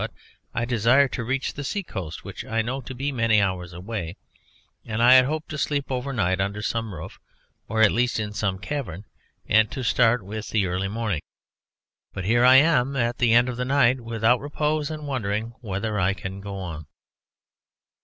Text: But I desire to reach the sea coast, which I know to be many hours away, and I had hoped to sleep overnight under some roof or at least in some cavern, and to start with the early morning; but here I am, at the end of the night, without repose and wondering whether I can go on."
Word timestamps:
But 0.01 0.13
I 0.55 0.65
desire 0.65 1.07
to 1.09 1.23
reach 1.23 1.53
the 1.53 1.63
sea 1.63 1.83
coast, 1.83 2.25
which 2.25 2.43
I 2.43 2.63
know 2.63 2.81
to 2.81 2.95
be 2.95 3.11
many 3.11 3.39
hours 3.39 3.71
away, 3.71 4.15
and 4.83 4.99
I 4.99 5.13
had 5.13 5.25
hoped 5.25 5.49
to 5.49 5.59
sleep 5.59 5.91
overnight 5.91 6.41
under 6.41 6.63
some 6.63 6.95
roof 6.95 7.19
or 7.67 7.81
at 7.83 7.91
least 7.91 8.19
in 8.19 8.33
some 8.33 8.57
cavern, 8.57 9.05
and 9.45 9.69
to 9.69 9.83
start 9.83 10.25
with 10.25 10.49
the 10.49 10.65
early 10.65 10.87
morning; 10.87 11.21
but 12.13 12.25
here 12.25 12.43
I 12.43 12.55
am, 12.55 12.95
at 12.95 13.19
the 13.19 13.33
end 13.33 13.47
of 13.47 13.57
the 13.57 13.63
night, 13.65 14.01
without 14.01 14.39
repose 14.41 14.89
and 14.89 15.05
wondering 15.05 15.53
whether 15.61 15.99
I 15.99 16.15
can 16.15 16.41
go 16.41 16.55
on." 16.55 16.87